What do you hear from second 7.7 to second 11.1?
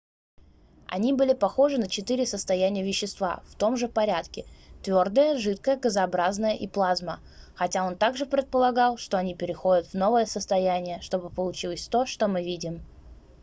он также предполагал что они переходят в новое состояние